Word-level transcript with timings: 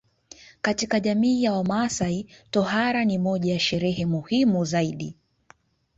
Katika 0.61 0.99
jamii 0.99 1.43
ya 1.43 1.53
wamaasai 1.53 2.27
tohara 2.51 3.05
ni 3.05 3.17
moja 3.17 3.53
ya 3.53 3.59
sherehe 3.59 4.05
muhimu 4.05 4.65
zaidi 4.65 5.15